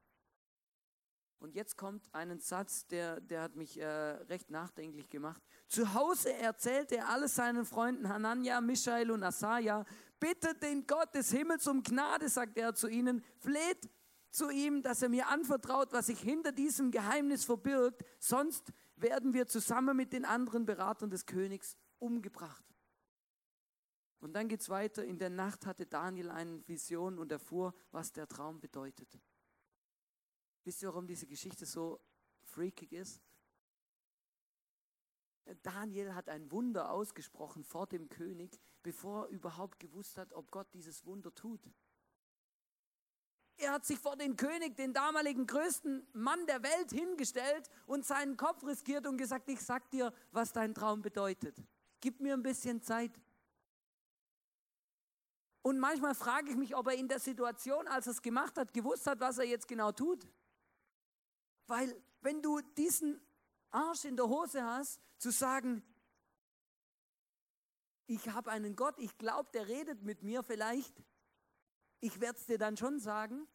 [1.41, 5.43] Und jetzt kommt ein Satz, der, der hat mich äh, recht nachdenklich gemacht.
[5.69, 9.87] Zu Hause erzählte er alles seinen Freunden Hanania, Michael und Asaja.
[10.19, 13.25] Bittet den Gott des Himmels um Gnade, sagte er zu ihnen.
[13.39, 13.89] Fleht
[14.31, 18.05] zu ihm, dass er mir anvertraut, was sich hinter diesem Geheimnis verbirgt.
[18.19, 22.65] Sonst werden wir zusammen mit den anderen Beratern des Königs umgebracht.
[24.21, 25.05] Und dann geht es weiter.
[25.05, 29.19] In der Nacht hatte Daniel eine Vision und erfuhr, was der Traum bedeutet.
[30.65, 32.01] Wisst ihr, warum diese Geschichte so
[32.43, 33.23] freakig ist?
[35.63, 40.73] Daniel hat ein Wunder ausgesprochen vor dem König, bevor er überhaupt gewusst hat, ob Gott
[40.75, 41.61] dieses Wunder tut.
[43.61, 48.39] Er hat sich vor den König, den damaligen größten Mann der Welt, hingestellt und seinen
[48.39, 51.55] Kopf riskiert und gesagt, ich sag dir, was dein Traum bedeutet.
[52.01, 53.13] Gib mir ein bisschen Zeit.
[55.61, 58.73] Und manchmal frage ich mich, ob er in der Situation, als er es gemacht hat,
[58.73, 60.27] gewusst hat, was er jetzt genau tut.
[61.67, 63.21] Weil wenn du diesen
[63.71, 65.83] Arsch in der Hose hast, zu sagen,
[68.07, 70.95] ich habe einen Gott, ich glaube, der redet mit mir vielleicht,
[72.01, 73.47] ich werde es dir dann schon sagen.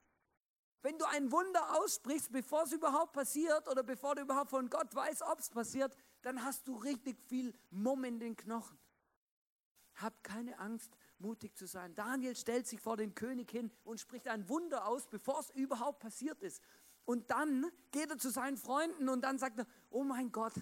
[0.81, 4.93] Wenn du ein Wunder aussprichst, bevor es überhaupt passiert oder bevor du überhaupt von Gott
[4.93, 8.77] weißt, ob es passiert, dann hast du richtig viel Mumm in den Knochen.
[9.95, 11.95] Hab keine Angst, mutig zu sein.
[11.95, 15.99] Daniel stellt sich vor den König hin und spricht ein Wunder aus, bevor es überhaupt
[15.99, 16.61] passiert ist.
[17.05, 20.53] Und dann geht er zu seinen Freunden und dann sagt er, oh mein Gott,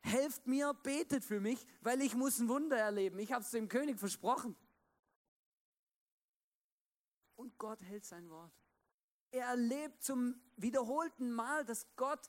[0.00, 3.18] helft mir, betet für mich, weil ich muss ein Wunder erleben.
[3.18, 4.56] Ich habe es dem König versprochen.
[7.62, 8.52] Gott hält sein Wort.
[9.30, 12.28] Er erlebt zum wiederholten Mal, dass Gott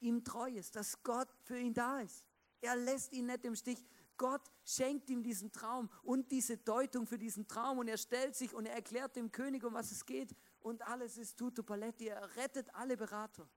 [0.00, 2.26] ihm treu ist, dass Gott für ihn da ist.
[2.60, 3.82] Er lässt ihn nicht im Stich.
[4.18, 8.52] Gott schenkt ihm diesen Traum und diese Deutung für diesen Traum und er stellt sich
[8.52, 12.08] und er erklärt dem König, um was es geht und alles ist tutto paletti.
[12.08, 13.48] Er rettet alle Berater.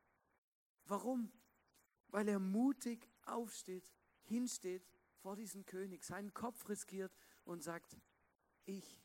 [0.85, 1.29] Warum?
[2.07, 3.91] Weil er mutig aufsteht,
[4.23, 7.11] hinsteht vor diesem König, seinen Kopf riskiert
[7.43, 7.97] und sagt,
[8.63, 9.01] ich,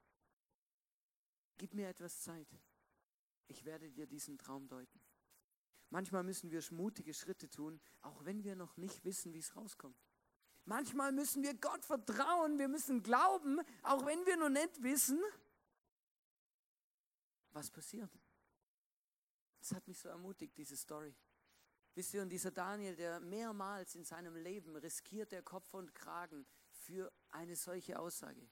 [1.62, 2.48] gib mir etwas Zeit.
[3.46, 5.00] Ich werde dir diesen Traum deuten.
[5.90, 9.96] Manchmal müssen wir mutige Schritte tun, auch wenn wir noch nicht wissen, wie es rauskommt.
[10.64, 15.22] Manchmal müssen wir Gott vertrauen, wir müssen glauben, auch wenn wir noch nicht wissen,
[17.52, 18.10] was passiert.
[19.60, 21.14] Das hat mich so ermutigt, diese Story.
[21.94, 26.44] Wisst ihr, und dieser Daniel, der mehrmals in seinem Leben riskiert der Kopf und Kragen
[26.72, 28.50] für eine solche Aussage.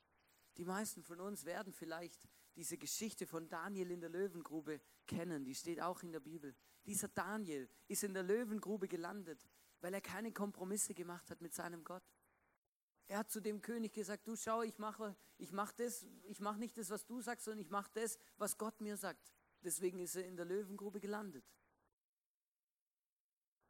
[0.59, 2.29] Die meisten von uns werden vielleicht
[2.61, 5.47] diese Geschichte von Daniel in der Löwengrube kennen.
[5.47, 6.55] Die steht auch in der Bibel.
[6.85, 9.49] Dieser Daniel ist in der Löwengrube gelandet,
[9.81, 12.03] weil er keine Kompromisse gemacht hat mit seinem Gott.
[13.09, 16.59] Er hat zu dem König gesagt, du schau, ich mache, ich mache das, ich mache
[16.59, 19.33] nicht das, was du sagst, sondern ich mache das, was Gott mir sagt.
[19.63, 21.51] Deswegen ist er in der Löwengrube gelandet.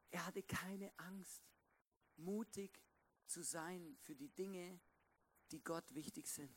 [0.09, 1.41] Er hatte keine Angst,
[2.17, 2.83] mutig
[3.25, 4.81] zu sein für die Dinge,
[5.51, 6.53] die Gott wichtig sind.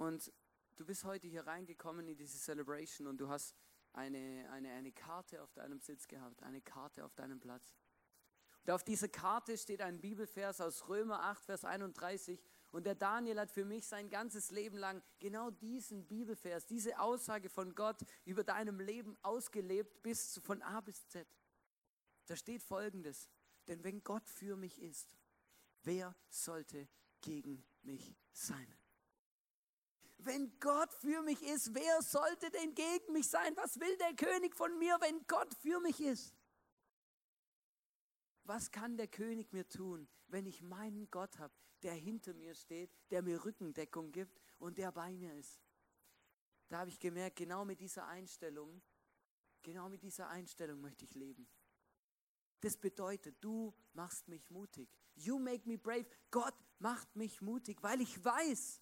[0.00, 0.32] Und
[0.76, 3.54] du bist heute hier reingekommen in diese Celebration und du hast
[3.92, 7.76] eine, eine, eine Karte auf deinem Sitz gehabt, eine Karte auf deinem Platz.
[8.64, 12.42] Und auf dieser Karte steht ein Bibelvers aus Römer 8, Vers 31.
[12.72, 17.50] Und der Daniel hat für mich sein ganzes Leben lang genau diesen Bibelvers, diese Aussage
[17.50, 21.28] von Gott über deinem Leben ausgelebt bis zu, von A bis Z.
[22.24, 23.28] Da steht folgendes,
[23.68, 25.14] denn wenn Gott für mich ist,
[25.82, 26.88] wer sollte
[27.20, 28.80] gegen mich sein?
[30.24, 33.56] Wenn Gott für mich ist, wer sollte denn gegen mich sein?
[33.56, 36.34] Was will der König von mir, wenn Gott für mich ist?
[38.44, 42.90] Was kann der König mir tun, wenn ich meinen Gott habe, der hinter mir steht,
[43.10, 45.60] der mir Rückendeckung gibt und der bei mir ist?
[46.68, 48.82] Da habe ich gemerkt, genau mit dieser Einstellung,
[49.62, 51.48] genau mit dieser Einstellung möchte ich leben.
[52.60, 54.88] Das bedeutet, du machst mich mutig.
[55.14, 56.06] You make me brave.
[56.30, 58.80] Gott macht mich mutig, weil ich weiß,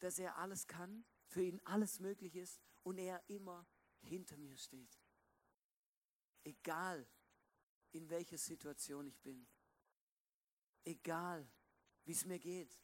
[0.00, 3.66] dass er alles kann, für ihn alles möglich ist und er immer
[4.00, 4.98] hinter mir steht.
[6.44, 7.06] Egal,
[7.92, 9.46] in welcher Situation ich bin.
[10.84, 11.48] Egal,
[12.04, 12.78] wie es mir geht.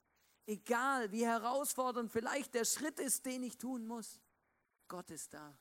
[0.47, 4.21] Egal, wie herausfordernd vielleicht der Schritt ist, den ich tun muss.
[4.89, 5.59] Gott ist da.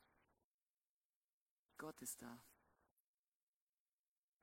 [1.77, 2.43] Gott ist da.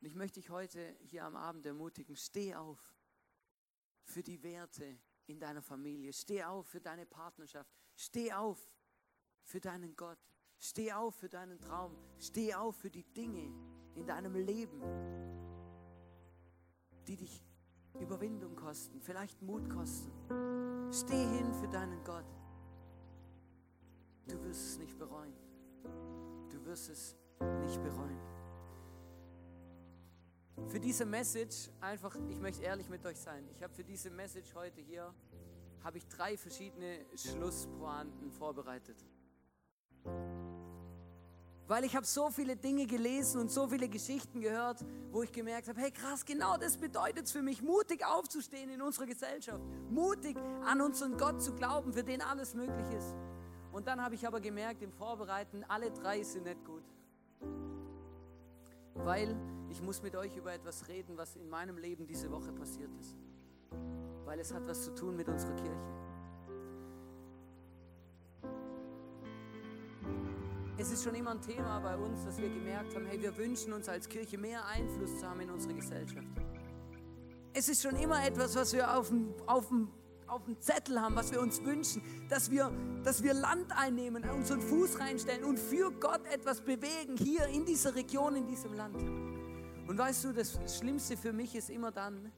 [0.01, 2.95] Und ich möchte dich heute hier am Abend ermutigen, steh auf
[4.05, 8.59] für die Werte in deiner Familie, steh auf für deine Partnerschaft, steh auf
[9.45, 10.19] für deinen Gott,
[10.59, 13.53] steh auf für deinen Traum, steh auf für die Dinge
[13.95, 14.81] in deinem Leben,
[17.07, 17.45] die dich
[18.01, 20.13] Überwindung kosten, vielleicht Mut kosten.
[20.93, 22.27] Steh hin für deinen Gott.
[24.27, 25.35] Du wirst es nicht bereuen.
[26.51, 27.17] Du wirst es
[27.63, 28.40] nicht bereuen
[30.69, 33.47] für diese Message einfach, ich möchte ehrlich mit euch sein.
[33.57, 35.13] Ich habe für diese Message heute hier
[35.83, 38.97] habe ich drei verschiedene Schlusspointen vorbereitet.
[41.67, 45.69] Weil ich habe so viele Dinge gelesen und so viele Geschichten gehört, wo ich gemerkt
[45.69, 50.37] habe, hey krass, genau das bedeutet es für mich, mutig aufzustehen in unserer Gesellschaft, mutig
[50.65, 53.15] an unseren Gott zu glauben, für den alles möglich ist.
[53.73, 56.83] Und dann habe ich aber gemerkt im Vorbereiten, alle drei sind nicht gut
[59.05, 59.37] weil
[59.71, 63.17] ich muss mit euch über etwas reden, was in meinem Leben diese Woche passiert ist.
[64.25, 66.01] Weil es hat was zu tun mit unserer Kirche.
[70.77, 73.73] Es ist schon immer ein Thema bei uns, dass wir gemerkt haben, hey, wir wünschen
[73.73, 76.27] uns als Kirche mehr Einfluss zu haben in unsere Gesellschaft.
[77.53, 79.89] Es ist schon immer etwas, was wir auf dem, auf dem
[80.31, 82.71] auf dem Zettel haben, was wir uns wünschen, dass wir,
[83.03, 87.97] dass wir Land einnehmen, unseren Fuß reinstellen und für Gott etwas bewegen, hier in dieser
[87.97, 88.97] Region, in diesem Land.
[89.91, 92.31] Und weißt du, das Schlimmste für mich ist immer dann,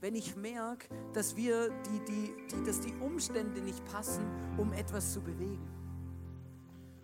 [0.00, 4.24] wenn ich merke, dass, die, die, die, dass die Umstände nicht passen,
[4.56, 5.68] um etwas zu bewegen.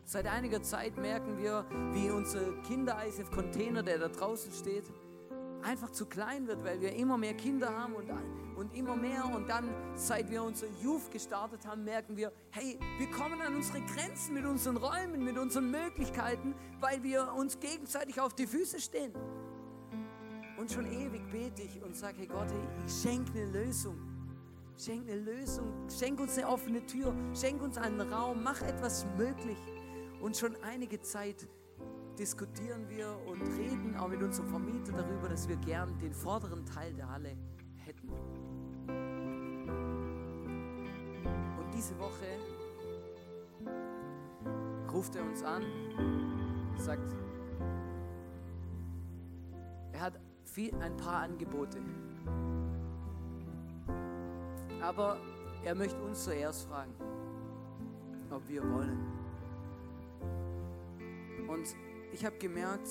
[0.05, 4.85] Seit einiger Zeit merken wir, wie unser Kinder-ISF-Container, der da draußen steht,
[5.65, 8.09] einfach zu klein wird, weil wir immer mehr Kinder haben und,
[8.55, 9.25] und immer mehr.
[9.25, 13.81] Und dann, seit wir unser Youth gestartet haben, merken wir, hey, wir kommen an unsere
[13.81, 19.13] Grenzen mit unseren Räumen, mit unseren Möglichkeiten, weil wir uns gegenseitig auf die Füße stehen.
[20.67, 22.49] Und schon ewig bete ich und sage, hey Gott,
[22.85, 23.95] ich schenke eine Lösung.
[24.77, 29.59] Schenk eine Lösung, schenk uns eine offene Tür, schenk uns einen Raum, mach etwas möglich.
[30.21, 31.47] Und schon einige Zeit
[32.19, 36.93] diskutieren wir und reden auch mit unserem Vermieter darüber, dass wir gern den vorderen Teil
[36.95, 37.37] der Halle
[37.77, 38.09] hätten.
[41.61, 42.27] Und diese Woche
[44.93, 45.63] ruft er uns an,
[46.77, 47.15] sagt,
[50.57, 51.77] viel, ein paar Angebote.
[54.81, 55.19] Aber
[55.63, 56.95] er möchte uns zuerst fragen,
[58.31, 59.07] ob wir wollen.
[61.47, 61.77] Und
[62.11, 62.89] ich habe gemerkt,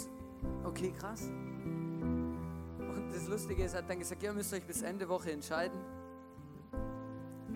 [0.64, 1.24] okay, krass.
[1.24, 5.32] Und das Lustige ist, er hat dann gesagt, ja, müsst ihr euch bis Ende Woche
[5.32, 5.80] entscheiden.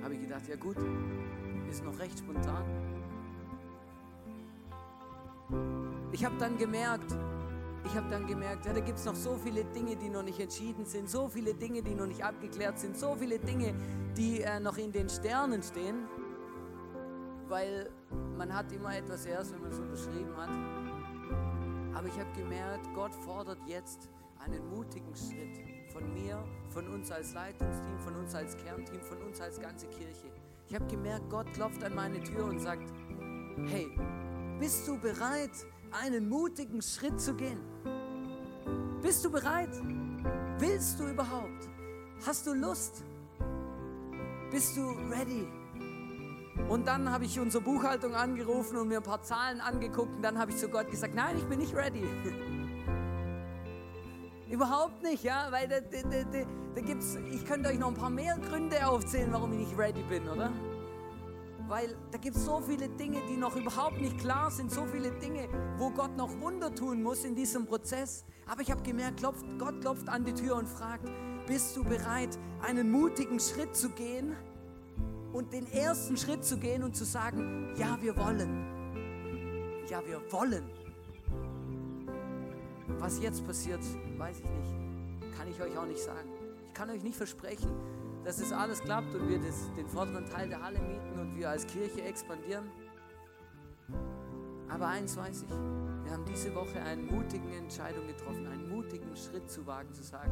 [0.02, 0.78] Habe ich gedacht, ja gut,
[1.70, 2.66] ist noch recht spontan.
[6.12, 7.16] Ich habe dann gemerkt,
[7.90, 10.40] ich habe dann gemerkt, ja, da gibt es noch so viele Dinge, die noch nicht
[10.40, 13.74] entschieden sind, so viele Dinge, die noch nicht abgeklärt sind, so viele Dinge,
[14.16, 16.08] die äh, noch in den Sternen stehen,
[17.48, 17.90] weil
[18.38, 20.50] man hat immer etwas erst, wenn man es unterschrieben hat.
[21.96, 25.60] Aber ich habe gemerkt, Gott fordert jetzt einen mutigen Schritt
[25.92, 30.32] von mir, von uns als Leitungsteam, von uns als Kernteam, von uns als ganze Kirche.
[30.68, 32.88] Ich habe gemerkt, Gott klopft an meine Tür und sagt,
[33.66, 33.90] hey,
[34.60, 35.52] bist du bereit,
[35.92, 37.60] einen mutigen Schritt zu gehen?
[39.02, 39.70] Bist du bereit?
[40.58, 41.70] Willst du überhaupt?
[42.26, 43.04] Hast du Lust?
[44.52, 45.48] Bist du ready?
[46.68, 50.38] Und dann habe ich unsere Buchhaltung angerufen und mir ein paar Zahlen angeguckt und dann
[50.38, 52.04] habe ich zu Gott gesagt, nein, ich bin nicht ready.
[54.50, 56.24] Überhaupt nicht, ja, weil da, da, da,
[56.76, 60.02] da gibt's, ich könnte euch noch ein paar mehr Gründe aufzählen, warum ich nicht ready
[60.04, 60.52] bin, oder?
[61.70, 65.12] Weil da gibt es so viele Dinge, die noch überhaupt nicht klar sind, so viele
[65.12, 65.48] Dinge,
[65.78, 68.26] wo Gott noch Wunder tun muss in diesem Prozess.
[68.48, 71.08] Aber ich habe gemerkt, klopft, Gott klopft an die Tür und fragt,
[71.46, 74.36] bist du bereit, einen mutigen Schritt zu gehen
[75.32, 79.86] und den ersten Schritt zu gehen und zu sagen, ja, wir wollen.
[79.88, 80.64] Ja, wir wollen.
[82.98, 83.82] Was jetzt passiert,
[84.18, 85.38] weiß ich nicht.
[85.38, 86.30] Kann ich euch auch nicht sagen.
[86.66, 87.70] Ich kann euch nicht versprechen,
[88.30, 91.50] dass es alles klappt und wir das, den vorderen Teil der Halle mieten und wir
[91.50, 92.70] als Kirche expandieren.
[94.70, 99.50] Aber eins weiß ich, wir haben diese Woche eine mutige Entscheidung getroffen, einen mutigen Schritt
[99.50, 100.32] zu wagen, zu sagen,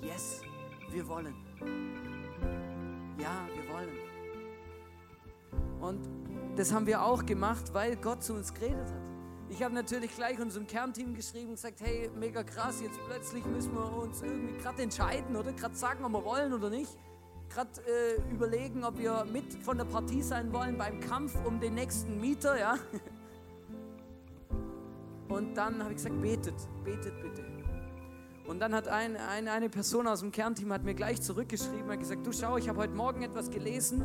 [0.00, 0.40] yes,
[0.90, 1.34] wir wollen.
[3.18, 3.98] Ja, wir wollen.
[5.82, 6.08] Und
[6.56, 9.02] das haben wir auch gemacht, weil Gott zu uns geredet hat.
[9.50, 13.74] Ich habe natürlich gleich unserem Kernteam geschrieben und gesagt, hey, mega krass, jetzt plötzlich müssen
[13.74, 16.96] wir uns irgendwie gerade entscheiden oder gerade sagen, ob wir wollen oder nicht.
[17.48, 21.74] Gerade äh, überlegen, ob wir mit von der Partie sein wollen beim Kampf um den
[21.74, 22.76] nächsten Mieter, ja.
[25.28, 27.44] Und dann habe ich gesagt, betet, betet bitte.
[28.46, 32.00] Und dann hat ein, ein, eine Person aus dem Kernteam hat mir gleich zurückgeschrieben, hat
[32.00, 34.04] gesagt, du schau, ich habe heute Morgen etwas gelesen,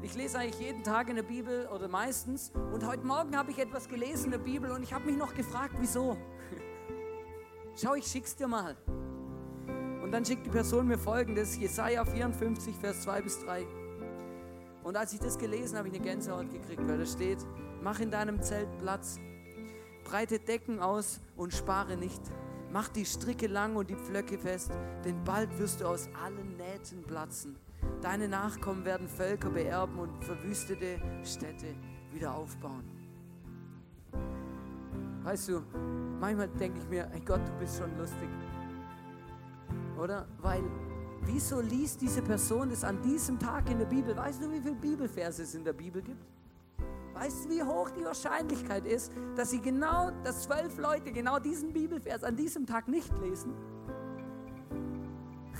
[0.00, 2.50] ich lese eigentlich jeden Tag in der Bibel oder meistens.
[2.72, 5.32] Und heute Morgen habe ich etwas gelesen in der Bibel und ich habe mich noch
[5.34, 6.16] gefragt, wieso.
[7.76, 8.76] Schau, ich schick's dir mal.
[10.12, 13.66] Dann schickt die Person mir folgendes: Jesaja 54, Vers 2 bis 3.
[14.84, 17.38] Und als ich das gelesen habe, habe ich eine Gänsehaut gekriegt, weil da steht:
[17.82, 19.18] Mach in deinem Zelt Platz,
[20.04, 22.20] breite Decken aus und spare nicht.
[22.70, 24.70] Mach die Stricke lang und die Pflöcke fest,
[25.02, 27.56] denn bald wirst du aus allen Nähten platzen.
[28.02, 31.74] Deine Nachkommen werden Völker beerben und verwüstete Städte
[32.12, 32.84] wieder aufbauen.
[35.22, 35.62] Weißt du,
[36.20, 38.28] manchmal denke ich mir, hey Gott, du bist schon lustig.
[40.02, 40.26] Oder?
[40.40, 40.64] Weil,
[41.20, 44.16] wieso liest diese Person das an diesem Tag in der Bibel?
[44.16, 46.26] Weißt du, wie viele Bibelverse es in der Bibel gibt?
[47.14, 51.72] Weißt du, wie hoch die Wahrscheinlichkeit ist, dass sie genau, dass zwölf Leute genau diesen
[51.72, 53.54] Bibelvers an diesem Tag nicht lesen?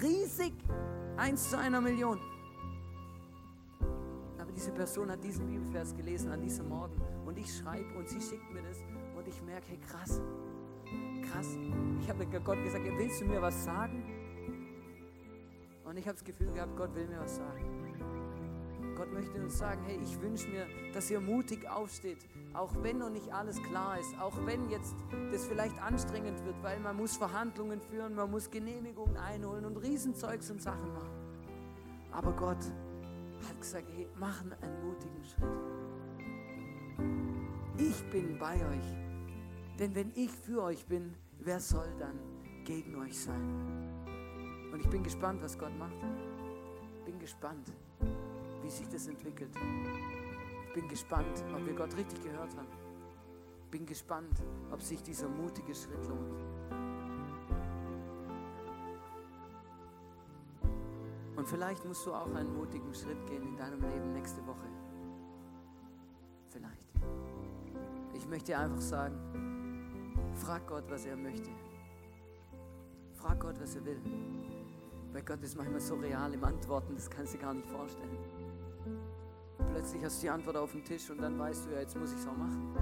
[0.03, 0.55] Riesig.
[1.17, 2.19] Eins zu einer Million.
[4.41, 8.21] Aber diese Person hat diesen Bibelvers gelesen an diesem Morgen und ich schreibe und sie
[8.21, 8.79] schickt mir das
[9.17, 10.21] und ich merke, hey krass,
[11.31, 11.47] krass.
[12.01, 14.03] Ich habe Gott gesagt, willst du mir was sagen?
[15.93, 18.95] Und ich habe das Gefühl gehabt, Gott will mir was sagen.
[18.97, 22.17] Gott möchte uns sagen, hey, ich wünsche mir, dass ihr mutig aufsteht,
[22.55, 24.95] auch wenn noch nicht alles klar ist, auch wenn jetzt
[25.31, 30.51] das vielleicht anstrengend wird, weil man muss Verhandlungen führen, man muss Genehmigungen einholen und Riesenzeugs
[30.51, 31.13] und Sachen machen.
[32.11, 32.65] Aber Gott
[33.47, 35.45] hat gesagt, hey, machen einen mutigen Schritt.
[37.77, 42.19] Ich bin bei euch, denn wenn ich für euch bin, wer soll dann
[42.65, 43.92] gegen euch sein?
[44.73, 46.01] Und ich bin gespannt, was Gott macht.
[47.05, 47.73] Bin gespannt
[48.63, 49.51] wie sich das entwickelt.
[50.69, 52.69] Ich bin gespannt, ob wir Gott richtig gehört haben.
[53.71, 56.45] Bin gespannt, ob sich dieser mutige Schritt lohnt.
[61.37, 64.69] Und vielleicht musst du auch einen mutigen Schritt gehen in deinem Leben nächste Woche.
[66.51, 66.89] Vielleicht.
[68.15, 69.17] Ich möchte einfach sagen,
[70.35, 71.51] frag Gott, was er möchte.
[73.15, 74.01] Frag Gott, was er will.
[75.13, 78.19] Weil Gott ist manchmal so real im Antworten, das kannst du gar nicht vorstellen
[79.73, 82.13] plötzlich hast du die Antwort auf dem Tisch und dann weißt du ja, jetzt muss
[82.13, 82.77] ich es auch machen.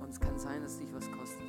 [0.00, 1.46] Und es kann sein, dass dich was kostet.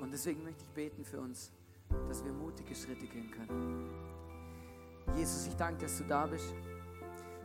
[0.00, 1.52] Und deswegen möchte ich beten für uns,
[2.08, 3.90] dass wir mutige Schritte gehen können.
[5.16, 6.54] Jesus, ich danke, dass du da bist.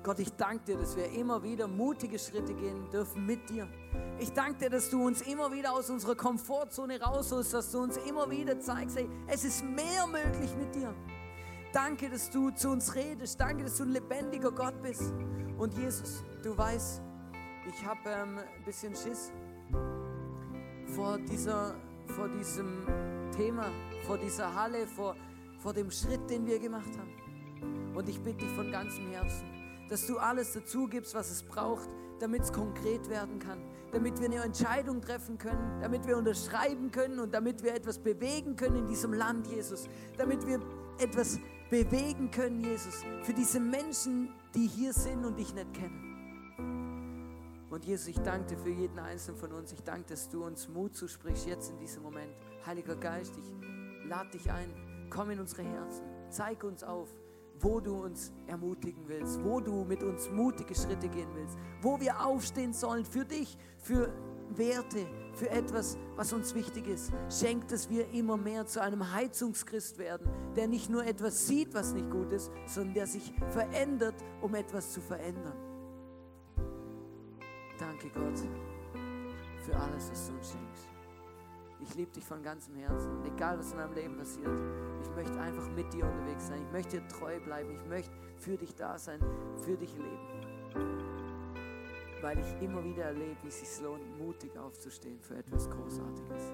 [0.06, 3.68] Gott, ich danke dir, dass wir immer wieder mutige Schritte gehen dürfen mit dir.
[4.20, 7.98] Ich danke dir, dass du uns immer wieder aus unserer Komfortzone rausholst, dass du uns
[7.98, 10.94] immer wieder zeigst, hey, es ist mehr möglich mit dir.
[11.74, 13.42] Danke, dass du zu uns redest.
[13.42, 15.12] Danke, dass du ein lebendiger Gott bist.
[15.58, 17.02] Und Jesus, du weißt,
[17.68, 19.32] ich habe ähm, ein bisschen Schiss
[20.94, 21.74] vor, dieser,
[22.06, 22.86] vor diesem
[23.36, 23.72] Thema,
[24.06, 25.16] vor dieser Halle, vor,
[25.58, 27.96] vor dem Schritt, den wir gemacht haben.
[27.96, 31.90] Und ich bitte dich von ganzem Herzen, dass du alles dazu gibst, was es braucht,
[32.20, 33.62] damit es konkret werden kann,
[33.92, 38.56] damit wir eine Entscheidung treffen können, damit wir unterschreiben können und damit wir etwas bewegen
[38.56, 40.62] können in diesem Land, Jesus, damit wir
[41.00, 46.06] etwas bewegen können, Jesus, für diese Menschen, die hier sind und dich nicht kennen.
[47.70, 49.74] Und Jesus, ich danke dir für jeden einzelnen von uns.
[49.74, 52.34] Ich danke, dass du uns Mut zusprichst jetzt in diesem Moment.
[52.66, 54.70] Heiliger Geist, ich lade dich ein.
[55.10, 56.06] Komm in unsere Herzen.
[56.30, 57.10] Zeig uns auf,
[57.60, 62.26] wo du uns ermutigen willst, wo du mit uns mutige Schritte gehen willst, wo wir
[62.26, 64.14] aufstehen sollen für dich, für
[64.50, 67.12] Werte für etwas, was uns wichtig ist.
[67.30, 71.94] Schenk, dass wir immer mehr zu einem Heizungschrist werden, der nicht nur etwas sieht, was
[71.94, 75.58] nicht gut ist, sondern der sich verändert, um etwas zu verändern.
[77.78, 78.40] Danke Gott
[79.66, 80.95] für alles, was du uns schenkst.
[81.88, 84.60] Ich liebe dich von ganzem Herzen, egal was in meinem Leben passiert.
[85.04, 86.62] Ich möchte einfach mit dir unterwegs sein.
[86.66, 87.72] Ich möchte dir treu bleiben.
[87.72, 89.20] Ich möchte für dich da sein,
[89.64, 90.20] für dich leben.
[92.22, 96.54] Weil ich immer wieder erlebe, wie es sich lohnt, mutig aufzustehen für etwas Großartiges.